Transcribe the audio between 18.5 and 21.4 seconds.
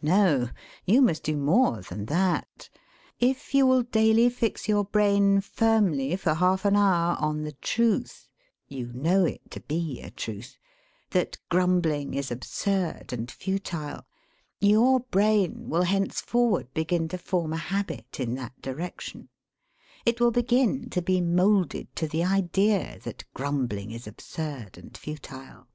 direction; it will begin to be